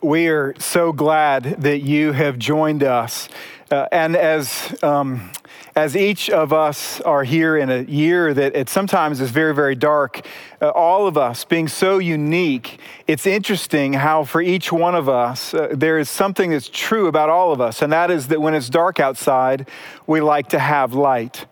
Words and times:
we 0.00 0.28
are 0.28 0.54
so 0.58 0.92
glad 0.92 1.44
that 1.62 1.78
you 1.78 2.12
have 2.12 2.38
joined 2.38 2.82
us. 2.82 3.28
Uh, 3.70 3.86
and 3.92 4.16
as, 4.16 4.76
um, 4.82 5.30
as 5.74 5.96
each 5.96 6.30
of 6.30 6.52
us 6.52 7.00
are 7.02 7.24
here 7.24 7.56
in 7.56 7.68
a 7.68 7.82
year 7.82 8.32
that 8.32 8.56
it 8.56 8.68
sometimes 8.68 9.20
is 9.20 9.30
very, 9.30 9.54
very 9.54 9.74
dark, 9.74 10.24
uh, 10.62 10.68
all 10.70 11.06
of 11.06 11.18
us 11.18 11.44
being 11.44 11.68
so 11.68 11.98
unique, 11.98 12.80
it's 13.06 13.26
interesting 13.26 13.92
how 13.92 14.24
for 14.24 14.40
each 14.40 14.72
one 14.72 14.94
of 14.94 15.08
us, 15.08 15.52
uh, 15.52 15.68
there 15.72 15.98
is 15.98 16.08
something 16.08 16.50
that's 16.50 16.68
true 16.68 17.08
about 17.08 17.28
all 17.28 17.52
of 17.52 17.60
us, 17.60 17.82
and 17.82 17.92
that 17.92 18.10
is 18.10 18.28
that 18.28 18.40
when 18.40 18.54
it's 18.54 18.70
dark 18.70 19.00
outside, 19.00 19.68
we 20.06 20.20
like 20.20 20.48
to 20.48 20.58
have 20.58 20.94
light. 20.94 21.44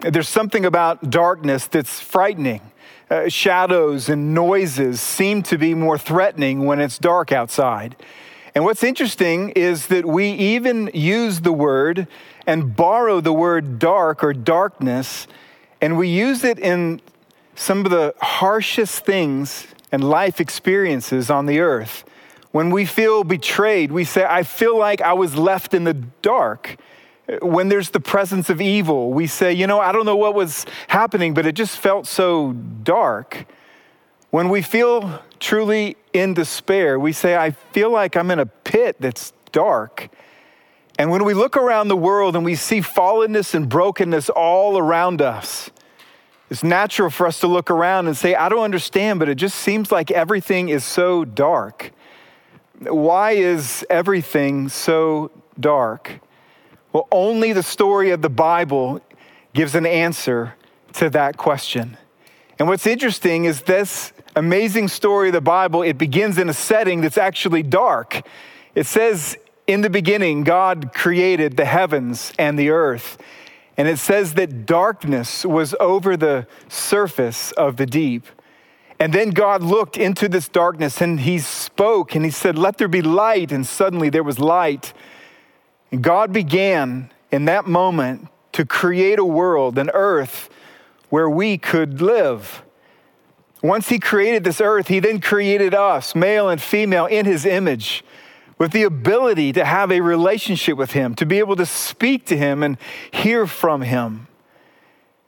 There's 0.00 0.28
something 0.28 0.64
about 0.64 1.10
darkness 1.10 1.66
that's 1.66 2.00
frightening. 2.00 2.62
Uh, 3.10 3.28
shadows 3.28 4.08
and 4.08 4.32
noises 4.32 5.00
seem 5.00 5.42
to 5.42 5.58
be 5.58 5.74
more 5.74 5.98
threatening 5.98 6.64
when 6.64 6.80
it's 6.80 6.98
dark 6.98 7.32
outside. 7.32 7.96
And 8.54 8.64
what's 8.64 8.82
interesting 8.82 9.50
is 9.50 9.88
that 9.88 10.06
we 10.06 10.30
even 10.32 10.90
use 10.94 11.40
the 11.40 11.52
word 11.52 12.08
and 12.46 12.74
borrow 12.74 13.20
the 13.20 13.32
word 13.32 13.78
dark 13.78 14.24
or 14.24 14.32
darkness, 14.32 15.26
and 15.82 15.98
we 15.98 16.08
use 16.08 16.44
it 16.44 16.58
in 16.58 17.02
some 17.54 17.84
of 17.84 17.90
the 17.90 18.14
harshest 18.22 19.04
things 19.04 19.66
and 19.92 20.02
life 20.02 20.40
experiences 20.40 21.30
on 21.30 21.44
the 21.44 21.60
earth. 21.60 22.04
When 22.52 22.70
we 22.70 22.86
feel 22.86 23.22
betrayed, 23.22 23.92
we 23.92 24.04
say, 24.04 24.24
I 24.24 24.44
feel 24.44 24.78
like 24.78 25.02
I 25.02 25.12
was 25.12 25.36
left 25.36 25.74
in 25.74 25.84
the 25.84 25.94
dark 25.94 26.78
when 27.42 27.68
there's 27.68 27.90
the 27.90 28.00
presence 28.00 28.50
of 28.50 28.60
evil, 28.60 29.12
we 29.12 29.26
say, 29.26 29.52
you 29.52 29.66
know, 29.66 29.80
I 29.80 29.92
don't 29.92 30.06
know 30.06 30.16
what 30.16 30.34
was 30.34 30.66
happening, 30.88 31.34
but 31.34 31.46
it 31.46 31.52
just 31.52 31.78
felt 31.78 32.06
so 32.06 32.52
dark. 32.52 33.46
When 34.30 34.48
we 34.48 34.62
feel 34.62 35.22
truly 35.38 35.96
in 36.12 36.34
despair, 36.34 36.98
we 36.98 37.12
say, 37.12 37.36
I 37.36 37.50
feel 37.50 37.90
like 37.90 38.16
I'm 38.16 38.30
in 38.30 38.38
a 38.38 38.46
pit 38.46 38.96
that's 39.00 39.32
dark. 39.52 40.08
And 40.98 41.10
when 41.10 41.24
we 41.24 41.34
look 41.34 41.56
around 41.56 41.88
the 41.88 41.96
world 41.96 42.36
and 42.36 42.44
we 42.44 42.54
see 42.54 42.80
fallenness 42.80 43.54
and 43.54 43.68
brokenness 43.68 44.28
all 44.28 44.78
around 44.78 45.22
us, 45.22 45.70
it's 46.50 46.62
natural 46.62 47.10
for 47.10 47.26
us 47.26 47.40
to 47.40 47.46
look 47.46 47.70
around 47.70 48.08
and 48.08 48.16
say, 48.16 48.34
I 48.34 48.48
don't 48.48 48.64
understand, 48.64 49.20
but 49.20 49.28
it 49.28 49.36
just 49.36 49.56
seems 49.56 49.92
like 49.92 50.10
everything 50.10 50.68
is 50.68 50.84
so 50.84 51.24
dark. 51.24 51.92
Why 52.80 53.32
is 53.32 53.84
everything 53.88 54.68
so 54.68 55.30
dark? 55.58 56.20
Well, 56.92 57.06
only 57.12 57.52
the 57.52 57.62
story 57.62 58.10
of 58.10 58.20
the 58.20 58.28
Bible 58.28 59.00
gives 59.54 59.74
an 59.74 59.86
answer 59.86 60.54
to 60.94 61.08
that 61.10 61.36
question. 61.36 61.96
And 62.58 62.68
what's 62.68 62.86
interesting 62.86 63.44
is 63.44 63.62
this 63.62 64.12
amazing 64.34 64.88
story 64.88 65.28
of 65.28 65.34
the 65.34 65.40
Bible, 65.40 65.82
it 65.82 65.98
begins 65.98 66.36
in 66.36 66.48
a 66.48 66.52
setting 66.52 67.00
that's 67.00 67.16
actually 67.16 67.62
dark. 67.62 68.22
It 68.74 68.86
says, 68.86 69.36
In 69.66 69.82
the 69.82 69.90
beginning, 69.90 70.42
God 70.42 70.92
created 70.92 71.56
the 71.56 71.64
heavens 71.64 72.32
and 72.38 72.58
the 72.58 72.70
earth. 72.70 73.18
And 73.76 73.88
it 73.88 73.98
says 73.98 74.34
that 74.34 74.66
darkness 74.66 75.44
was 75.44 75.74
over 75.80 76.16
the 76.16 76.46
surface 76.68 77.52
of 77.52 77.76
the 77.76 77.86
deep. 77.86 78.26
And 78.98 79.12
then 79.14 79.30
God 79.30 79.62
looked 79.62 79.96
into 79.96 80.28
this 80.28 80.48
darkness 80.48 81.00
and 81.00 81.20
he 81.20 81.38
spoke 81.38 82.14
and 82.14 82.24
he 82.24 82.30
said, 82.30 82.58
Let 82.58 82.76
there 82.76 82.88
be 82.88 83.00
light. 83.00 83.52
And 83.52 83.66
suddenly 83.66 84.10
there 84.10 84.24
was 84.24 84.38
light. 84.38 84.92
And 85.90 86.02
God 86.02 86.32
began 86.32 87.10
in 87.30 87.46
that 87.46 87.66
moment 87.66 88.28
to 88.52 88.64
create 88.64 89.18
a 89.18 89.24
world, 89.24 89.78
an 89.78 89.90
earth 89.92 90.48
where 91.08 91.28
we 91.28 91.58
could 91.58 92.00
live. 92.00 92.62
Once 93.62 93.88
He 93.88 93.98
created 93.98 94.44
this 94.44 94.60
earth, 94.60 94.88
He 94.88 95.00
then 95.00 95.20
created 95.20 95.74
us, 95.74 96.14
male 96.14 96.48
and 96.48 96.60
female, 96.60 97.06
in 97.06 97.26
His 97.26 97.44
image, 97.44 98.04
with 98.58 98.72
the 98.72 98.84
ability 98.84 99.52
to 99.52 99.64
have 99.64 99.90
a 99.90 100.00
relationship 100.00 100.76
with 100.76 100.92
Him, 100.92 101.14
to 101.16 101.26
be 101.26 101.38
able 101.38 101.56
to 101.56 101.66
speak 101.66 102.26
to 102.26 102.36
Him 102.36 102.62
and 102.62 102.76
hear 103.10 103.46
from 103.46 103.82
Him. 103.82 104.28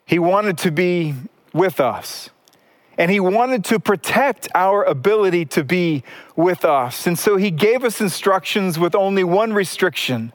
He 0.07 0.19
wanted 0.19 0.59
to 0.59 0.71
be 0.71 1.15
with 1.53 1.81
us. 1.81 2.31
And 2.99 3.11
he 3.11 3.21
wanted 3.21 3.65
to 3.67 3.81
protect 3.81 4.49
our 4.55 4.85
ability 4.85 5.47
to 5.47 5.65
be 5.65 6.05
with 6.37 6.65
us. 6.65 7.07
And 7.07 7.19
so 7.19 7.37
he 7.37 7.51
gave 7.51 7.85
us 7.85 8.01
instructions 8.01 8.79
with 8.79 8.95
only 8.95 9.25
one 9.25 9.55
restriction 9.55 10.33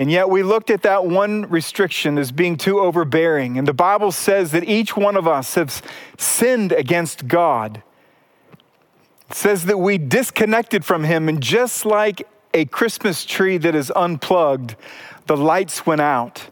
and 0.00 0.10
yet 0.10 0.30
we 0.30 0.42
looked 0.42 0.70
at 0.70 0.80
that 0.82 1.04
one 1.04 1.42
restriction 1.50 2.16
as 2.16 2.32
being 2.32 2.56
too 2.56 2.80
overbearing. 2.80 3.58
And 3.58 3.68
the 3.68 3.74
Bible 3.74 4.12
says 4.12 4.50
that 4.52 4.64
each 4.64 4.96
one 4.96 5.14
of 5.14 5.28
us 5.28 5.56
has 5.56 5.82
sinned 6.16 6.72
against 6.72 7.28
God. 7.28 7.82
It 9.28 9.36
says 9.36 9.66
that 9.66 9.76
we 9.76 9.98
disconnected 9.98 10.86
from 10.86 11.04
Him, 11.04 11.28
and 11.28 11.42
just 11.42 11.84
like 11.84 12.26
a 12.54 12.64
Christmas 12.64 13.26
tree 13.26 13.58
that 13.58 13.74
is 13.74 13.92
unplugged, 13.94 14.74
the 15.26 15.36
lights 15.36 15.84
went 15.84 16.00
out. 16.00 16.48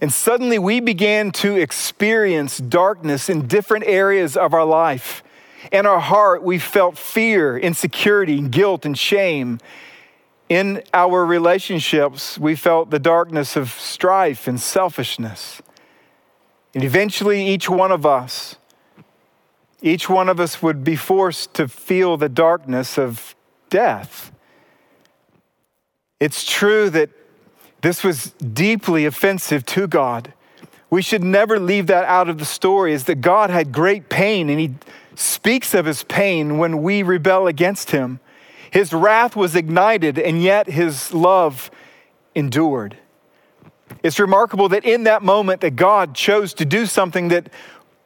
And 0.00 0.12
suddenly 0.12 0.60
we 0.60 0.78
began 0.78 1.32
to 1.32 1.56
experience 1.56 2.58
darkness 2.58 3.28
in 3.28 3.48
different 3.48 3.84
areas 3.86 4.36
of 4.36 4.54
our 4.54 4.64
life. 4.64 5.24
In 5.72 5.86
our 5.86 5.98
heart, 5.98 6.44
we 6.44 6.60
felt 6.60 6.96
fear, 6.96 7.58
insecurity, 7.58 8.40
guilt, 8.42 8.86
and 8.86 8.96
shame 8.96 9.58
in 10.48 10.82
our 10.94 11.24
relationships, 11.24 12.38
we 12.38 12.54
felt 12.54 12.90
the 12.90 12.98
darkness 12.98 13.56
of 13.56 13.70
strife 13.70 14.46
and 14.46 14.60
selfishness. 14.60 15.60
And 16.74 16.84
eventually, 16.84 17.46
each 17.46 17.68
one 17.68 17.90
of 17.90 18.06
us, 18.06 18.56
each 19.82 20.08
one 20.08 20.28
of 20.28 20.38
us 20.38 20.62
would 20.62 20.84
be 20.84 20.96
forced 20.96 21.54
to 21.54 21.68
feel 21.68 22.16
the 22.16 22.28
darkness 22.28 22.98
of 22.98 23.34
death. 23.70 24.30
It's 26.20 26.44
true 26.44 26.90
that 26.90 27.10
this 27.82 28.02
was 28.02 28.32
deeply 28.32 29.04
offensive 29.04 29.66
to 29.66 29.86
God. 29.86 30.32
We 30.90 31.02
should 31.02 31.24
never 31.24 31.58
leave 31.58 31.88
that 31.88 32.04
out 32.04 32.28
of 32.28 32.38
the 32.38 32.44
story, 32.44 32.92
is 32.92 33.04
that 33.04 33.20
God 33.20 33.50
had 33.50 33.72
great 33.72 34.08
pain 34.08 34.48
and 34.48 34.60
He 34.60 34.74
speaks 35.14 35.74
of 35.74 35.86
His 35.86 36.04
pain 36.04 36.58
when 36.58 36.82
we 36.82 37.02
rebel 37.02 37.46
against 37.46 37.90
Him. 37.90 38.20
His 38.70 38.92
wrath 38.92 39.36
was 39.36 39.54
ignited, 39.54 40.18
and 40.18 40.42
yet 40.42 40.68
his 40.68 41.12
love 41.12 41.70
endured. 42.34 42.96
It's 44.02 44.18
remarkable 44.18 44.68
that 44.70 44.84
in 44.84 45.04
that 45.04 45.22
moment 45.22 45.60
that 45.60 45.76
God 45.76 46.14
chose 46.14 46.52
to 46.54 46.64
do 46.64 46.86
something 46.86 47.28
that 47.28 47.50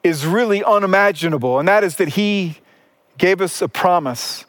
is 0.02 0.26
really 0.26 0.62
unimaginable, 0.62 1.58
and 1.58 1.68
that 1.68 1.84
is 1.84 1.96
that 1.96 2.08
he 2.10 2.58
gave 3.18 3.40
us 3.40 3.60
a 3.60 3.68
promise 3.68 4.46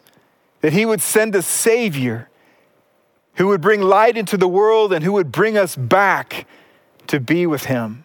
that 0.62 0.72
he 0.72 0.86
would 0.86 1.02
send 1.02 1.34
a 1.34 1.42
savior 1.42 2.28
who 3.34 3.48
would 3.48 3.60
bring 3.60 3.80
light 3.80 4.16
into 4.16 4.36
the 4.36 4.48
world 4.48 4.92
and 4.92 5.04
who 5.04 5.12
would 5.12 5.32
bring 5.32 5.58
us 5.58 5.76
back 5.76 6.46
to 7.08 7.20
be 7.20 7.46
with 7.46 7.64
him. 7.64 8.04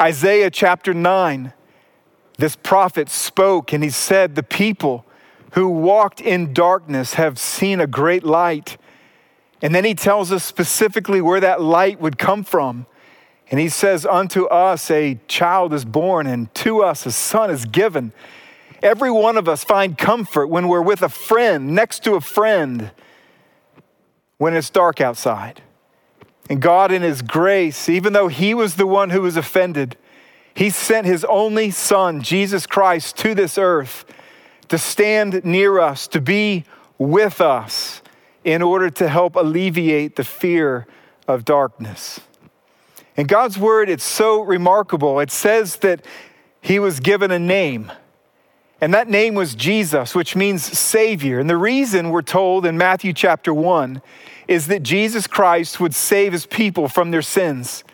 Isaiah 0.00 0.50
chapter 0.50 0.94
9, 0.94 1.52
this 2.38 2.56
prophet 2.56 3.08
spoke 3.08 3.72
and 3.72 3.84
he 3.84 3.90
said, 3.90 4.34
The 4.34 4.42
people 4.42 5.04
who 5.52 5.68
walked 5.68 6.20
in 6.20 6.52
darkness 6.52 7.14
have 7.14 7.38
seen 7.38 7.80
a 7.80 7.86
great 7.86 8.24
light. 8.24 8.76
And 9.62 9.74
then 9.74 9.84
he 9.84 9.94
tells 9.94 10.32
us 10.32 10.44
specifically 10.44 11.20
where 11.20 11.40
that 11.40 11.60
light 11.60 12.00
would 12.00 12.18
come 12.18 12.44
from. 12.44 12.86
And 13.50 13.60
he 13.60 13.68
says, 13.68 14.04
Unto 14.04 14.46
us 14.46 14.90
a 14.90 15.18
child 15.28 15.72
is 15.72 15.84
born, 15.84 16.26
and 16.26 16.52
to 16.56 16.82
us 16.82 17.06
a 17.06 17.12
son 17.12 17.50
is 17.50 17.64
given. 17.64 18.12
Every 18.82 19.10
one 19.10 19.36
of 19.36 19.48
us 19.48 19.64
find 19.64 19.96
comfort 19.96 20.48
when 20.48 20.68
we're 20.68 20.82
with 20.82 21.02
a 21.02 21.08
friend, 21.08 21.74
next 21.74 22.04
to 22.04 22.14
a 22.14 22.20
friend, 22.20 22.90
when 24.38 24.54
it's 24.54 24.68
dark 24.68 25.00
outside. 25.00 25.62
And 26.50 26.60
God, 26.60 26.92
in 26.92 27.02
His 27.02 27.22
grace, 27.22 27.88
even 27.88 28.12
though 28.12 28.28
He 28.28 28.52
was 28.52 28.76
the 28.76 28.86
one 28.86 29.10
who 29.10 29.22
was 29.22 29.36
offended, 29.36 29.96
He 30.54 30.70
sent 30.70 31.06
His 31.06 31.24
only 31.24 31.70
Son, 31.70 32.20
Jesus 32.20 32.66
Christ, 32.66 33.16
to 33.18 33.34
this 33.34 33.56
earth 33.56 34.04
to 34.68 34.78
stand 34.78 35.44
near 35.44 35.78
us, 35.78 36.08
to 36.08 36.20
be 36.20 36.64
with 36.98 37.40
us 37.40 38.02
in 38.44 38.62
order 38.62 38.90
to 38.90 39.08
help 39.08 39.36
alleviate 39.36 40.16
the 40.16 40.24
fear 40.24 40.86
of 41.26 41.44
darkness. 41.44 42.20
In 43.16 43.26
God's 43.26 43.58
word, 43.58 43.88
it's 43.88 44.04
so 44.04 44.42
remarkable. 44.42 45.20
It 45.20 45.30
says 45.30 45.76
that 45.76 46.04
he 46.60 46.78
was 46.78 47.00
given 47.00 47.30
a 47.30 47.38
name, 47.38 47.90
and 48.80 48.92
that 48.92 49.08
name 49.08 49.34
was 49.34 49.54
Jesus, 49.54 50.14
which 50.14 50.36
means 50.36 50.62
Savior. 50.62 51.40
And 51.40 51.48
the 51.48 51.56
reason 51.56 52.10
we're 52.10 52.22
told 52.22 52.66
in 52.66 52.76
Matthew 52.76 53.12
chapter 53.12 53.54
1 53.54 54.02
is 54.48 54.66
that 54.66 54.82
Jesus 54.82 55.26
Christ 55.26 55.80
would 55.80 55.94
save 55.94 56.32
his 56.32 56.46
people 56.46 56.88
from 56.88 57.10
their 57.10 57.22
sins. 57.22 57.84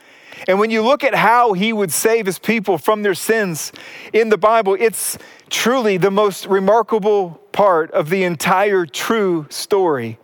And 0.49 0.59
when 0.59 0.71
you 0.71 0.83
look 0.83 1.05
at 1.05 1.15
how 1.15 1.53
he 1.53 1.73
would 1.73 1.93
save 1.93 2.27
his 2.27 2.39
people 2.39 2.79
from 2.79 3.03
their 3.03 3.15
sins 3.15 3.73
in 4.12 4.29
the 4.29 4.39
Bible, 4.39 4.77
it's 4.79 5.19
truly 5.50 5.97
the 5.97 6.11
most 6.11 6.47
remarkable 6.47 7.41
part 7.53 7.91
of 7.93 8.11
the 8.11 8.25
entire 8.25 8.87
true 8.87 9.47
story. 9.50 10.19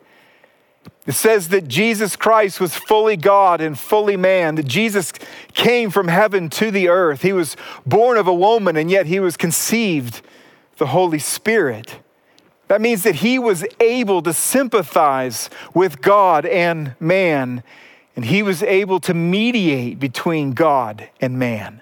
It 1.05 1.13
says 1.13 1.49
that 1.49 1.67
Jesus 1.67 2.15
Christ 2.15 2.59
was 2.59 2.75
fully 2.75 3.17
God 3.17 3.61
and 3.61 3.79
fully 3.79 4.17
man, 4.17 4.55
that 4.55 4.67
Jesus 4.67 5.11
came 5.53 5.89
from 5.89 6.07
heaven 6.07 6.49
to 6.49 6.69
the 6.69 6.89
earth. 6.89 7.21
He 7.23 7.33
was 7.33 7.57
born 7.85 8.17
of 8.17 8.27
a 8.27 8.33
woman, 8.33 8.75
and 8.75 8.91
yet 8.91 9.07
he 9.07 9.19
was 9.19 9.35
conceived 9.35 10.21
the 10.77 10.87
Holy 10.87 11.19
Spirit. 11.19 11.99
That 12.67 12.81
means 12.81 13.01
that 13.03 13.15
he 13.15 13.39
was 13.39 13.65
able 13.79 14.21
to 14.21 14.33
sympathize 14.33 15.49
with 15.73 16.01
God 16.01 16.45
and 16.45 16.95
man, 16.99 17.63
and 18.19 18.25
he 18.25 18.43
was 18.43 18.61
able 18.63 18.99
to 18.99 19.13
mediate 19.13 19.97
between 19.97 20.51
God 20.51 21.09
and 21.21 21.39
man. 21.39 21.81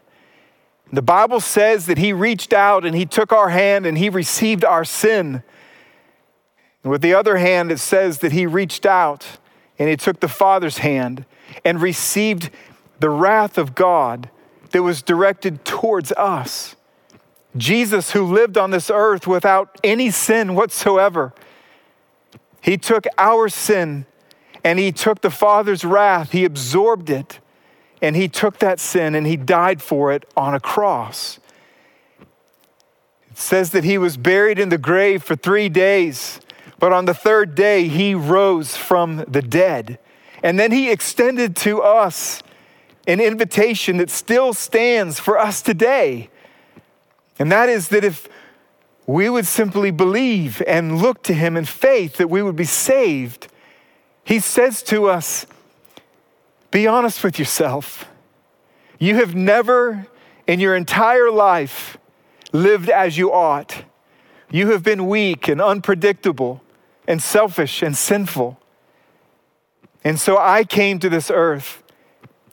The 0.94 1.02
Bible 1.02 1.40
says 1.40 1.88
that 1.88 1.98
he 1.98 2.14
reached 2.14 2.54
out 2.54 2.86
and 2.86 2.96
he 2.96 3.08
took 3.08 3.32
our 3.32 3.50
hand 3.50 3.88
and 3.88 3.98
he 3.98 4.08
received 4.08 4.64
our 4.64 4.86
sin. 4.86 5.42
And 6.84 6.92
with 6.92 7.02
the 7.02 7.16
other 7.16 7.38
hand, 7.38 7.72
it 7.72 7.80
says 7.80 8.20
that 8.20 8.34
he 8.34 8.46
reached 8.46 8.86
out 8.86 9.40
and 9.80 9.90
he 9.90 9.98
took 9.98 10.20
the 10.20 10.28
Father's 10.28 10.78
hand 10.78 11.26
and 11.66 11.82
received 11.82 12.52
the 13.00 13.10
wrath 13.10 13.58
of 13.58 13.74
God 13.74 14.30
that 14.74 14.84
was 14.84 15.02
directed 15.02 15.66
towards 15.66 16.12
us. 16.12 16.76
Jesus, 17.56 18.12
who 18.12 18.24
lived 18.24 18.60
on 18.60 18.70
this 18.70 18.92
earth 18.92 19.26
without 19.26 19.76
any 19.84 20.12
sin 20.12 20.54
whatsoever, 20.54 21.34
he 22.62 22.78
took 22.78 23.08
our 23.18 23.50
sin 23.50 24.06
and 24.68 24.80
he 24.80 24.92
took 24.92 25.22
the 25.22 25.30
Father's 25.30 25.86
wrath, 25.86 26.34
he 26.34 26.44
absorbed 26.44 27.10
it, 27.10 27.40
and 28.02 28.18
he 28.18 28.28
took 28.28 28.60
that 28.60 28.82
sin 28.82 29.16
and 29.16 29.26
he 29.26 29.38
died 29.38 29.82
for 29.82 30.12
it 30.12 30.26
on 30.36 30.54
a 30.54 30.60
cross. 30.60 31.40
It 33.32 33.38
says 33.38 33.70
that 33.72 33.86
he 33.86 33.98
was 33.98 34.18
buried 34.18 34.60
in 34.60 34.68
the 34.68 34.78
grave 34.78 35.24
for 35.24 35.38
three 35.38 35.70
days, 35.70 36.42
but 36.80 36.92
on 36.92 37.06
the 37.06 37.14
third 37.14 37.56
day 37.56 37.88
he 37.88 38.14
rose 38.14 38.76
from 38.76 39.24
the 39.26 39.42
dead. 39.42 40.00
And 40.44 40.60
then 40.60 40.74
he 40.74 40.92
extended 40.92 41.56
to 41.58 41.82
us 41.82 42.44
an 43.08 43.22
invitation 43.22 43.96
that 43.96 44.10
still 44.10 44.54
stands 44.54 45.18
for 45.18 45.40
us 45.40 45.62
today. 45.62 46.30
And 47.40 47.50
that 47.54 47.70
is 47.70 47.88
that 47.88 48.04
if 48.04 48.28
we 49.06 49.30
would 49.30 49.48
simply 49.48 49.92
believe 49.92 50.62
and 50.68 51.02
look 51.02 51.24
to 51.24 51.34
him 51.34 51.56
in 51.56 51.64
faith, 51.64 52.18
that 52.18 52.30
we 52.30 52.42
would 52.42 52.58
be 52.58 52.66
saved. 52.66 53.47
He 54.28 54.42
says 54.42 54.84
to 54.84 55.10
us, 55.10 55.46
Be 56.70 56.86
honest 56.86 57.24
with 57.24 57.40
yourself. 57.40 58.10
You 59.00 59.16
have 59.16 59.34
never 59.34 60.06
in 60.46 60.60
your 60.60 60.76
entire 60.76 61.32
life 61.32 61.98
lived 62.52 62.90
as 62.90 63.18
you 63.18 63.32
ought. 63.32 63.86
You 64.52 64.72
have 64.72 64.84
been 64.84 65.08
weak 65.08 65.48
and 65.48 65.62
unpredictable 65.62 66.62
and 67.08 67.24
selfish 67.24 67.82
and 67.82 67.96
sinful. 67.96 68.60
And 70.04 70.20
so 70.20 70.38
I 70.38 70.66
came 70.66 71.00
to 71.00 71.08
this 71.08 71.32
earth 71.34 71.82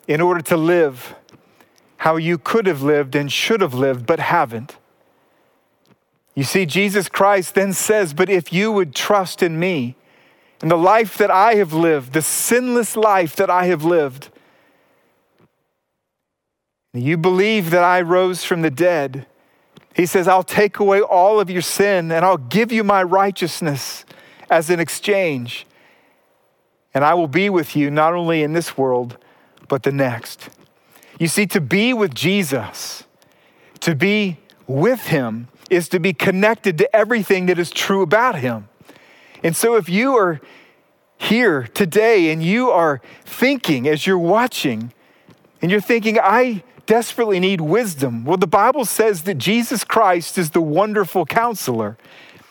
in 0.06 0.20
order 0.20 0.42
to 0.42 0.56
live 0.56 1.16
how 1.96 2.14
you 2.14 2.38
could 2.38 2.68
have 2.68 2.82
lived 2.82 3.16
and 3.16 3.32
should 3.32 3.60
have 3.60 3.74
lived, 3.74 4.06
but 4.06 4.20
haven't. 4.20 4.76
You 6.36 6.44
see, 6.44 6.66
Jesus 6.66 7.08
Christ 7.08 7.56
then 7.56 7.72
says, 7.72 8.14
But 8.14 8.30
if 8.30 8.52
you 8.52 8.70
would 8.70 8.94
trust 8.94 9.42
in 9.42 9.58
me 9.58 9.96
and 10.64 10.70
the 10.70 10.78
life 10.78 11.18
that 11.18 11.30
I 11.30 11.56
have 11.56 11.74
lived, 11.74 12.14
the 12.14 12.22
sinless 12.22 12.96
life 12.96 13.36
that 13.36 13.50
I 13.50 13.66
have 13.66 13.84
lived, 13.84 14.30
you 16.94 17.18
believe 17.18 17.68
that 17.68 17.84
I 17.84 18.00
rose 18.00 18.44
from 18.44 18.62
the 18.62 18.70
dead, 18.70 19.26
he 19.94 20.06
says, 20.06 20.26
I'll 20.26 20.42
take 20.42 20.78
away 20.78 21.02
all 21.02 21.38
of 21.38 21.50
your 21.50 21.60
sin 21.60 22.10
and 22.10 22.24
I'll 22.24 22.38
give 22.38 22.72
you 22.72 22.82
my 22.82 23.02
righteousness 23.02 24.06
as 24.48 24.70
an 24.70 24.80
exchange. 24.80 25.66
And 26.94 27.04
I 27.04 27.12
will 27.12 27.28
be 27.28 27.50
with 27.50 27.76
you 27.76 27.90
not 27.90 28.14
only 28.14 28.42
in 28.42 28.54
this 28.54 28.78
world, 28.78 29.18
but 29.68 29.82
the 29.82 29.92
next. 29.92 30.48
You 31.20 31.28
see, 31.28 31.44
to 31.48 31.60
be 31.60 31.92
with 31.92 32.14
Jesus, 32.14 33.04
to 33.80 33.94
be 33.94 34.38
with 34.66 35.08
him, 35.08 35.48
is 35.68 35.90
to 35.90 36.00
be 36.00 36.14
connected 36.14 36.78
to 36.78 36.96
everything 36.96 37.44
that 37.46 37.58
is 37.58 37.70
true 37.70 38.00
about 38.00 38.36
him. 38.36 38.68
And 39.44 39.54
so 39.54 39.76
if 39.76 39.88
you 39.88 40.16
are 40.16 40.40
here 41.18 41.68
today 41.74 42.32
and 42.32 42.42
you 42.42 42.70
are 42.70 43.00
thinking 43.24 43.86
as 43.86 44.06
you're 44.06 44.18
watching, 44.18 44.92
and 45.62 45.70
you're 45.70 45.80
thinking, 45.80 46.18
I 46.20 46.62
desperately 46.84 47.40
need 47.40 47.60
wisdom. 47.60 48.24
Well, 48.24 48.36
the 48.36 48.46
Bible 48.46 48.84
says 48.84 49.22
that 49.22 49.36
Jesus 49.36 49.82
Christ 49.82 50.36
is 50.36 50.50
the 50.50 50.60
wonderful 50.60 51.24
counselor. 51.24 51.96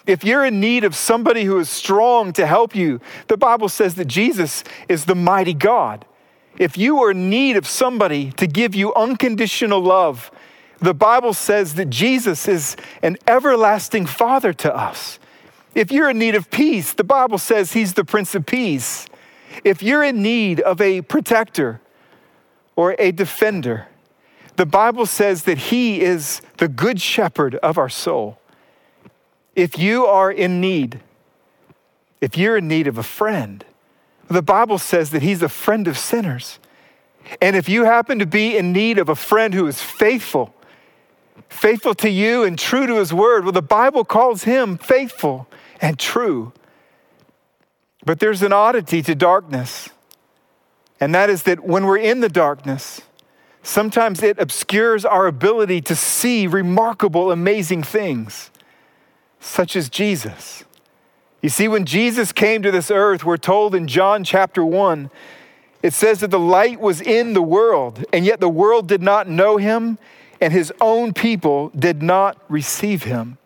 If 0.08 0.24
you're 0.24 0.44
in 0.44 0.60
need 0.60 0.84
of 0.84 0.96
somebody 0.96 1.44
who 1.44 1.60
is 1.60 1.70
strong 1.70 2.34
to 2.34 2.48
help 2.48 2.76
you, 2.76 3.00
the 3.28 3.38
Bible 3.38 3.70
says 3.70 3.96
that 3.96 4.06
Jesus 4.06 4.64
is 4.90 5.06
the 5.06 5.16
mighty 5.16 5.54
God. 5.54 6.06
If 6.58 6.78
you 6.78 7.04
are 7.04 7.12
in 7.12 7.30
need 7.30 7.56
of 7.56 7.68
somebody 7.68 8.32
to 8.34 8.48
give 8.48 8.74
you 8.74 8.94
unconditional 8.96 9.82
love, 9.82 10.32
the 10.80 10.94
Bible 10.94 11.34
says 11.34 11.76
that 11.76 11.90
Jesus 11.90 12.48
is 12.48 12.76
an 13.02 13.18
everlasting 13.28 14.06
Father 14.06 14.54
to 14.54 14.76
us. 14.76 15.20
If 15.76 15.92
you're 15.92 16.10
in 16.10 16.20
need 16.20 16.36
of 16.36 16.52
peace, 16.52 16.94
the 16.94 17.04
Bible 17.04 17.38
says 17.38 17.74
He's 17.74 17.94
the 17.94 18.06
Prince 18.06 18.36
of 18.36 18.46
Peace. 18.46 19.08
If 19.64 19.82
you're 19.82 20.04
in 20.04 20.22
need 20.22 20.60
of 20.60 20.80
a 20.80 21.02
protector 21.02 21.82
or 22.76 22.96
a 23.00 23.12
defender, 23.12 23.88
the 24.56 24.66
Bible 24.68 25.08
says 25.08 25.44
that 25.44 25.58
He 25.58 26.02
is 26.02 26.42
the 26.58 26.68
good 26.68 27.02
shepherd 27.02 27.56
of 27.56 27.78
our 27.78 27.90
soul. 27.90 28.40
If 29.56 29.80
you 29.80 30.06
are 30.06 30.32
in 30.32 30.62
need, 30.62 31.00
if 32.22 32.38
you're 32.38 32.58
in 32.58 32.68
need 32.68 32.88
of 32.88 32.98
a 32.98 33.04
friend, 33.04 33.66
the 34.28 34.42
Bible 34.44 34.78
says 34.78 35.10
that 35.10 35.24
He's 35.24 35.42
a 35.42 35.50
friend 35.50 35.88
of 35.88 35.98
sinners. 35.98 36.60
And 37.42 37.56
if 37.56 37.68
you 37.68 37.86
happen 37.86 38.20
to 38.20 38.26
be 38.28 38.58
in 38.58 38.74
need 38.74 39.00
of 39.00 39.10
a 39.10 39.16
friend 39.16 39.54
who 39.54 39.66
is 39.66 39.82
faithful, 39.82 40.54
faithful 41.50 41.96
to 41.96 42.10
you 42.10 42.44
and 42.44 42.60
true 42.60 42.86
to 42.86 42.96
His 42.96 43.12
word, 43.12 43.44
well, 43.44 43.52
the 43.52 43.62
Bible 43.62 44.04
calls 44.06 44.44
Him 44.44 44.78
faithful 44.78 45.48
and 45.84 46.00
true. 46.00 46.54
But 48.06 48.20
there's 48.20 48.42
an 48.42 48.54
oddity 48.54 49.04
to 49.04 49.14
darkness, 49.14 49.90
and 51.00 51.14
that 51.14 51.30
is 51.30 51.44
that 51.44 51.64
when 51.64 51.86
we're 51.86 51.98
in 51.98 52.22
the 52.22 52.30
darkness, 52.30 53.02
sometimes 53.62 54.24
it 54.24 54.40
obscures 54.40 55.06
our 55.06 55.28
ability 55.28 55.82
to 55.82 55.96
see 55.96 56.48
remarkable, 56.48 57.32
amazing 57.32 57.84
things, 57.84 58.50
such 59.40 59.76
as 59.76 59.90
Jesus. 59.90 60.64
You 61.42 61.50
see, 61.50 61.68
when 61.68 61.86
Jesus 61.86 62.32
came 62.32 62.62
to 62.64 62.72
this 62.72 62.90
earth, 62.90 63.26
we're 63.26 63.38
told 63.38 63.76
in 63.76 63.88
John 63.88 64.24
chapter 64.24 64.64
1, 64.66 65.12
it 65.82 65.94
says 65.94 66.22
that 66.22 66.32
the 66.32 66.40
light 66.40 66.80
was 66.80 67.02
in 67.02 67.34
the 67.34 67.42
world, 67.42 68.06
and 68.14 68.26
yet 68.26 68.40
the 68.40 68.48
world 68.48 68.88
did 68.88 69.02
not 69.02 69.28
know 69.28 69.58
him, 69.58 69.98
and 70.40 70.54
his 70.54 70.72
own 70.80 71.14
people 71.14 71.70
did 71.78 72.02
not 72.02 72.42
receive 72.48 73.04
him. 73.04 73.38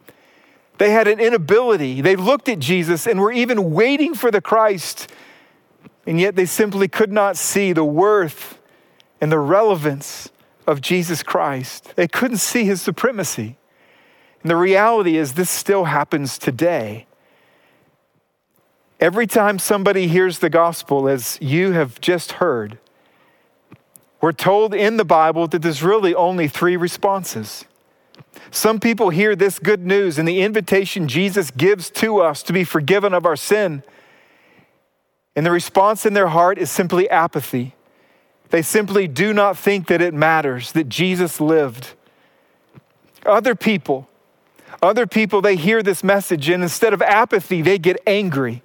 They 0.77 0.91
had 0.91 1.07
an 1.07 1.19
inability. 1.19 2.01
They 2.01 2.15
looked 2.15 2.49
at 2.49 2.59
Jesus 2.59 3.07
and 3.07 3.19
were 3.19 3.31
even 3.31 3.71
waiting 3.71 4.13
for 4.13 4.29
the 4.29 4.41
Christ, 4.41 5.11
and 6.05 6.19
yet 6.19 6.35
they 6.35 6.45
simply 6.45 6.87
could 6.87 7.11
not 7.11 7.35
see 7.37 7.73
the 7.73 7.83
worth 7.83 8.59
and 9.19 9.31
the 9.31 9.39
relevance 9.39 10.29
of 10.67 10.81
Jesus 10.81 11.23
Christ. 11.23 11.95
They 11.95 12.07
couldn't 12.07 12.37
see 12.37 12.65
his 12.65 12.81
supremacy. 12.81 13.57
And 14.43 14.51
the 14.51 14.55
reality 14.55 15.17
is, 15.17 15.33
this 15.33 15.49
still 15.49 15.85
happens 15.85 16.37
today. 16.37 17.07
Every 18.99 19.27
time 19.27 19.59
somebody 19.59 20.07
hears 20.07 20.39
the 20.39 20.49
gospel, 20.49 21.07
as 21.07 21.37
you 21.41 21.71
have 21.71 21.99
just 22.01 22.33
heard, 22.33 22.77
we're 24.21 24.31
told 24.31 24.73
in 24.73 24.97
the 24.97 25.05
Bible 25.05 25.47
that 25.47 25.61
there's 25.61 25.83
really 25.83 26.13
only 26.15 26.47
three 26.47 26.75
responses. 26.75 27.65
Some 28.51 28.79
people 28.79 29.09
hear 29.09 29.35
this 29.35 29.59
good 29.59 29.85
news 29.85 30.17
and 30.17 30.27
the 30.27 30.41
invitation 30.41 31.07
Jesus 31.07 31.51
gives 31.51 31.89
to 31.91 32.19
us 32.19 32.41
to 32.43 32.53
be 32.53 32.63
forgiven 32.63 33.13
of 33.13 33.25
our 33.25 33.35
sin. 33.35 33.83
And 35.35 35.45
the 35.45 35.51
response 35.51 36.05
in 36.05 36.13
their 36.13 36.29
heart 36.29 36.57
is 36.57 36.71
simply 36.71 37.09
apathy. 37.09 37.75
They 38.49 38.61
simply 38.61 39.07
do 39.07 39.33
not 39.33 39.57
think 39.57 39.87
that 39.87 40.01
it 40.01 40.13
matters 40.13 40.71
that 40.71 40.89
Jesus 40.89 41.41
lived. 41.41 41.93
Other 43.25 43.55
people, 43.55 44.07
other 44.81 45.05
people, 45.05 45.41
they 45.41 45.55
hear 45.55 45.83
this 45.83 46.03
message 46.03 46.49
and 46.49 46.63
instead 46.63 46.93
of 46.93 47.01
apathy, 47.01 47.61
they 47.61 47.77
get 47.77 47.97
angry. 48.07 48.63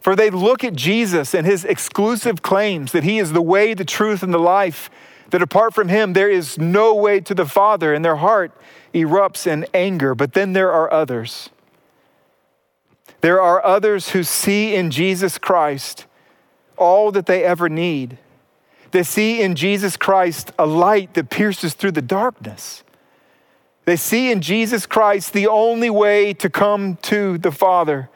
For 0.00 0.14
they 0.14 0.30
look 0.30 0.62
at 0.62 0.74
Jesus 0.74 1.34
and 1.34 1.46
his 1.46 1.64
exclusive 1.64 2.42
claims 2.42 2.92
that 2.92 3.02
he 3.02 3.18
is 3.18 3.32
the 3.32 3.42
way, 3.42 3.74
the 3.74 3.84
truth, 3.84 4.22
and 4.22 4.32
the 4.32 4.38
life, 4.38 4.88
that 5.30 5.42
apart 5.42 5.74
from 5.74 5.88
him, 5.88 6.12
there 6.12 6.30
is 6.30 6.58
no 6.58 6.94
way 6.94 7.20
to 7.20 7.34
the 7.34 7.46
Father, 7.46 7.92
and 7.92 8.04
their 8.04 8.16
heart 8.16 8.52
erupts 8.94 9.46
in 9.46 9.66
anger. 9.74 10.14
But 10.14 10.32
then 10.32 10.52
there 10.52 10.72
are 10.72 10.92
others. 10.92 11.50
There 13.20 13.40
are 13.40 13.64
others 13.64 14.10
who 14.10 14.22
see 14.22 14.74
in 14.74 14.90
Jesus 14.90 15.38
Christ 15.38 16.06
all 16.76 17.10
that 17.12 17.26
they 17.26 17.42
ever 17.44 17.68
need. 17.68 18.18
They 18.92 19.02
see 19.02 19.42
in 19.42 19.56
Jesus 19.56 19.96
Christ 19.96 20.52
a 20.58 20.66
light 20.66 21.14
that 21.14 21.30
pierces 21.30 21.74
through 21.74 21.92
the 21.92 22.02
darkness. 22.02 22.84
They 23.84 23.96
see 23.96 24.30
in 24.30 24.40
Jesus 24.40 24.86
Christ 24.86 25.32
the 25.32 25.46
only 25.46 25.90
way 25.90 26.34
to 26.34 26.50
come 26.50 26.96
to 27.02 27.38
the 27.38 27.52
Father 27.52 28.10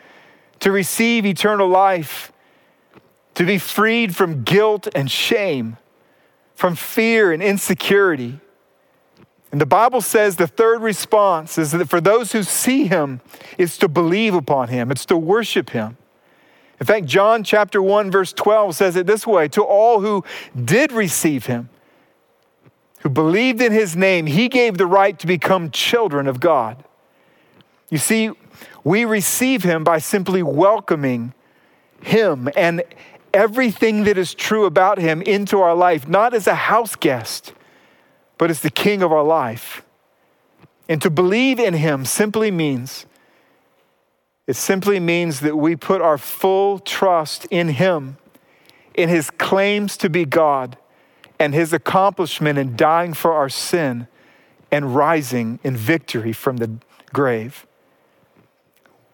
to 0.61 0.71
receive 0.71 1.27
eternal 1.27 1.69
life, 1.69 2.33
to 3.35 3.45
be 3.45 3.59
freed 3.59 4.15
from 4.15 4.45
guilt 4.45 4.87
and 4.95 5.11
shame, 5.11 5.77
from 6.61 6.75
fear 6.75 7.33
and 7.33 7.43
insecurity. 7.43 8.39
And 9.51 9.59
the 9.59 9.67
Bible 9.67 10.03
says 10.03 10.37
the 10.37 10.47
third 10.47 10.83
response 10.83 11.57
is 11.57 11.73
that 11.73 11.89
for 11.89 12.03
those 12.03 12.33
who 12.33 12.43
see 12.43 12.87
him, 12.87 13.23
is 13.57 13.79
to 13.79 13.89
believe 13.89 14.35
upon 14.35 14.69
him, 14.69 14.91
it's 14.91 15.07
to 15.07 15.17
worship 15.17 15.71
him. 15.71 15.97
In 16.79 16.85
fact, 16.85 17.07
John 17.07 17.45
chapter 17.45 17.81
1, 17.81 18.11
verse 18.11 18.35
12 18.35 18.77
says 18.77 18.95
it 18.95 19.07
this 19.07 19.27
way 19.27 19.49
To 19.49 19.63
all 19.63 20.03
who 20.03 20.23
did 20.63 20.93
receive 20.93 21.47
him, 21.47 21.71
who 23.01 23.09
believed 23.09 23.63
in 23.63 23.73
his 23.73 23.97
name, 23.97 24.27
he 24.27 24.51
gave 24.51 24.77
the 24.77 24.87
right 24.87 25.19
to 25.19 25.27
become 25.27 25.71
children 25.71 26.27
of 26.27 26.41
God. 26.41 26.85
You 27.89 27.97
see, 27.97 28.33
we 28.85 29.07
receive 29.07 29.63
him 29.63 29.83
by 29.83 29.97
simply 29.97 30.43
welcoming 30.43 31.33
him 32.03 32.51
and 32.55 32.83
everything 33.33 34.05
that 34.05 34.19
is 34.19 34.35
true 34.35 34.65
about 34.65 34.99
him 34.99 35.23
into 35.23 35.61
our 35.61 35.75
life, 35.75 36.09
not 36.09 36.35
as 36.35 36.47
a 36.47 36.55
house 36.55 36.97
guest, 36.97 37.53
but 38.39 38.51
as 38.51 38.61
the 38.61 38.71
king 38.71 39.03
of 39.03 39.13
our 39.13 39.23
life. 39.23 39.83
And 40.89 41.01
to 41.03 41.11
believe 41.11 41.59
in 41.59 41.75
him 41.75 42.05
simply 42.05 42.51
means 42.51 43.07
it 44.47 44.57
simply 44.57 44.99
means 44.99 45.41
that 45.41 45.57
we 45.57 45.77
put 45.77 46.01
our 46.01 46.19
full 46.19 46.81
trust 46.81 47.45
in 47.53 47.69
him, 47.69 48.17
in 48.95 49.09
his 49.09 49.31
claims 49.31 49.97
to 49.99 50.11
be 50.11 50.25
God, 50.25 50.77
and 51.39 51.55
his 51.55 51.73
accomplishment 51.73 52.59
in 52.59 52.75
dying 52.75 53.15
for 53.15 53.33
our 53.33 53.49
sin 53.49 54.09
and 54.73 54.97
rising 54.97 55.61
in 55.63 55.77
victory 55.77 56.33
from 56.33 56.57
the 56.57 56.71
grave. 57.13 57.65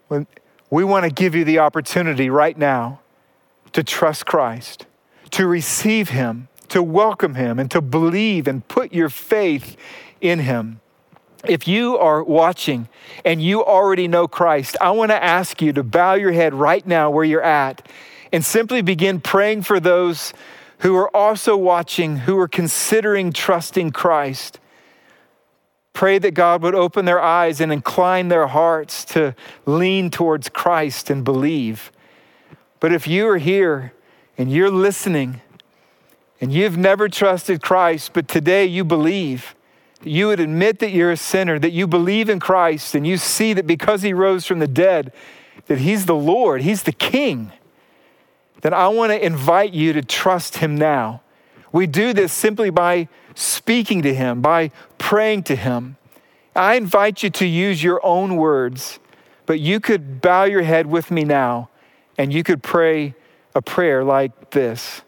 When 0.09 0.27
We 0.71 0.85
want 0.85 1.05
to 1.05 1.11
give 1.11 1.35
you 1.35 1.45
the 1.45 1.59
opportunity 1.59 2.31
right 2.31 2.57
now 2.57 3.01
to 3.77 3.85
trust 3.85 4.25
Christ, 4.25 4.87
to 5.33 5.47
receive 5.47 6.09
Him, 6.09 6.49
to 6.69 6.83
welcome 6.83 7.35
Him, 7.35 7.59
and 7.59 7.71
to 7.73 7.83
believe 7.83 8.49
and 8.49 8.67
put 8.67 8.95
your 8.95 9.11
faith 9.11 9.77
in 10.23 10.39
Him. 10.39 10.81
If 11.45 11.69
you 11.69 11.99
are 11.99 12.25
watching 12.25 12.89
and 13.23 13.43
you 13.43 13.63
already 13.63 14.09
know 14.09 14.29
Christ, 14.29 14.79
I 14.81 14.93
want 14.93 15.11
to 15.11 15.23
ask 15.23 15.61
you 15.61 15.75
to 15.75 15.83
bow 15.83 16.15
your 16.15 16.33
head 16.33 16.55
right 16.55 16.87
now 16.87 17.11
where 17.11 17.23
you're 17.27 17.43
at 17.43 17.87
and 18.33 18.43
simply 18.43 18.81
begin 18.81 19.21
praying 19.21 19.61
for 19.61 19.79
those 19.79 20.33
who 20.79 20.97
are 20.97 21.15
also 21.15 21.55
watching, 21.55 22.17
who 22.17 22.39
are 22.39 22.49
considering 22.49 23.31
trusting 23.31 23.91
Christ. 23.91 24.59
Pray 25.93 26.19
that 26.19 26.31
God 26.31 26.63
would 26.63 26.75
open 26.75 27.05
their 27.05 27.21
eyes 27.21 27.61
and 27.61 27.71
incline 27.71 28.29
their 28.29 28.47
hearts 28.47 29.05
to 29.05 29.35
lean 29.67 30.09
towards 30.09 30.49
Christ 30.49 31.11
and 31.11 31.23
believe. 31.23 31.93
But 32.87 32.93
if 32.93 33.09
you 33.09 33.27
are 33.27 33.39
here 33.39 33.93
and 34.39 34.49
you're 34.49 34.71
listening 34.71 35.41
and 36.41 36.53
you've 36.53 36.79
never 36.79 37.09
trusted 37.09 37.61
Christ, 37.61 38.13
but 38.13 38.29
today 38.29 38.65
you 38.65 38.85
believe, 38.85 39.57
you 40.05 40.29
would 40.29 40.39
admit 40.39 40.79
that 40.79 40.93
you're 40.93 41.11
a 41.11 41.17
sinner, 41.17 41.59
that 41.59 41.73
you 41.73 41.89
believe 41.89 42.29
in 42.29 42.39
Christ, 42.39 42.95
and 42.95 43.05
you 43.05 43.17
see 43.17 43.53
that 43.55 43.67
because 43.67 44.03
he 44.03 44.13
rose 44.13 44.47
from 44.47 44.61
the 44.61 44.69
dead, 44.69 45.13
that 45.67 45.79
he's 45.79 46.07
the 46.07 46.15
Lord, 46.15 46.63
he's 46.63 46.85
the 46.85 46.93
King, 46.93 47.51
then 48.61 48.73
I 48.73 48.87
want 48.87 49.11
to 49.11 49.27
invite 49.27 49.73
you 49.73 49.93
to 49.93 50.03
trust 50.03 50.59
him 50.59 50.77
now. 50.77 51.23
We 51.73 51.89
do 51.89 52.13
this 52.13 52.33
simply 52.33 52.71
by 52.71 53.09
speaking 53.35 54.03
to 54.03 54.15
him, 54.15 54.41
by 54.41 54.71
praying 54.97 55.43
to 55.43 55.57
him. 55.57 55.97
I 56.55 56.77
invite 56.77 57.25
you 57.25 57.31
to 57.31 57.47
use 57.47 57.83
your 57.83 57.99
own 58.07 58.37
words, 58.37 59.01
but 59.45 59.59
you 59.59 59.81
could 59.81 60.21
bow 60.21 60.45
your 60.45 60.63
head 60.63 60.87
with 60.87 61.11
me 61.11 61.25
now 61.25 61.69
and 62.19 62.33
you 62.33 62.43
could 62.43 62.63
pray 62.63 63.15
a 63.55 63.63
prayer 63.63 64.05
like 64.05 64.51
this 64.51 65.03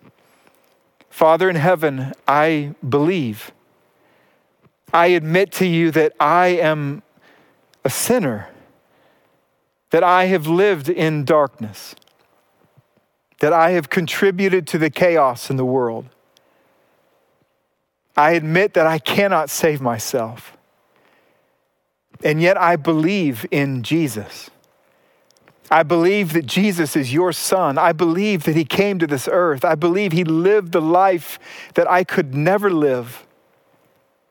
Father 1.10 1.50
in 1.50 1.56
heaven, 1.56 2.12
I 2.26 2.74
believe. 2.86 3.50
I 4.92 5.08
admit 5.08 5.52
to 5.52 5.66
you 5.66 5.90
that 5.90 6.12
I 6.20 6.48
am 6.48 7.02
a 7.84 7.90
sinner, 7.90 8.48
that 9.90 10.02
I 10.02 10.26
have 10.26 10.46
lived 10.46 10.88
in 10.88 11.24
darkness, 11.24 11.94
that 13.40 13.52
I 13.52 13.70
have 13.70 13.90
contributed 13.90 14.66
to 14.68 14.78
the 14.78 14.90
chaos 14.90 15.50
in 15.50 15.56
the 15.56 15.64
world. 15.64 16.06
I 18.16 18.32
admit 18.32 18.74
that 18.74 18.86
I 18.86 18.98
cannot 18.98 19.50
save 19.50 19.80
myself. 19.80 20.56
And 22.24 22.40
yet 22.40 22.56
I 22.56 22.76
believe 22.76 23.46
in 23.50 23.82
Jesus. 23.82 24.50
I 25.70 25.82
believe 25.82 26.32
that 26.32 26.46
Jesus 26.46 26.96
is 26.96 27.12
your 27.12 27.32
son. 27.32 27.76
I 27.76 27.92
believe 27.92 28.44
that 28.44 28.56
he 28.56 28.64
came 28.64 28.98
to 28.98 29.06
this 29.06 29.28
earth. 29.30 29.64
I 29.64 29.75
believe 29.75 30.12
he 30.12 30.25
lived 30.25 30.72
the 30.72 30.80
life 30.80 31.38
that 31.75 31.90
I 31.90 32.04
could 32.04 32.34
never 32.34 32.70
live 32.70 33.26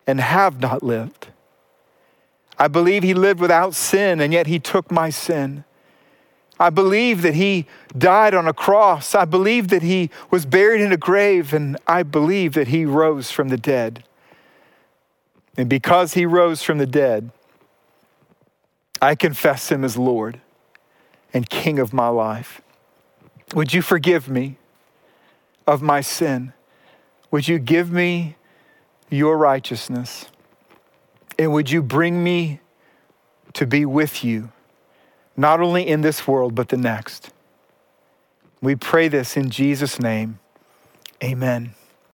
and 0.07 0.19
have 0.19 0.59
not 0.59 0.81
lived. 0.81 1.27
I 2.57 2.67
believe 2.67 3.03
he 3.03 3.13
lived 3.13 3.39
without 3.39 3.75
sin, 3.75 4.19
and 4.19 4.33
yet 4.33 4.47
he 4.47 4.57
took 4.57 4.89
my 4.89 5.11
sin. 5.11 5.63
I 6.59 6.71
believe 6.71 7.21
that 7.21 7.35
he 7.35 7.67
died 7.95 8.33
on 8.33 8.47
a 8.47 8.53
cross. 8.53 9.13
I 9.13 9.25
believe 9.25 9.67
that 9.67 9.83
he 9.83 10.09
was 10.31 10.47
buried 10.47 10.81
in 10.81 10.91
a 10.91 10.97
grave, 10.97 11.53
and 11.53 11.77
I 11.85 12.01
believe 12.01 12.53
that 12.53 12.69
he 12.69 12.83
rose 12.83 13.29
from 13.29 13.49
the 13.49 13.57
dead. 13.57 14.03
And 15.55 15.69
because 15.69 16.15
he 16.15 16.25
rose 16.25 16.63
from 16.63 16.79
the 16.79 16.87
dead, 16.87 17.29
I 18.99 19.13
confess 19.13 19.71
him 19.71 19.83
as 19.83 19.97
Lord 19.97 20.41
and 21.37 21.47
King 21.47 21.77
of 21.77 21.93
my 21.93 22.07
life. 22.07 22.61
Would 23.53 23.71
you 23.71 23.83
forgive 23.83 24.27
me 24.27 24.57
of 25.67 25.83
my 25.83 26.01
sin? 26.01 26.51
Would 27.29 27.47
you 27.47 27.59
give 27.59 27.91
me 27.91 28.37
your 29.11 29.37
righteousness? 29.37 30.25
And 31.37 31.53
would 31.53 31.69
you 31.69 31.83
bring 31.83 32.23
me 32.23 32.59
to 33.53 33.67
be 33.67 33.85
with 33.85 34.23
you, 34.23 34.51
not 35.35 35.61
only 35.61 35.87
in 35.87 36.01
this 36.01 36.27
world, 36.27 36.55
but 36.55 36.69
the 36.69 36.77
next? 36.77 37.29
We 38.59 38.75
pray 38.75 39.07
this 39.07 39.37
in 39.37 39.51
Jesus' 39.51 39.99
name. 39.99 40.39
Amen. 41.23 41.75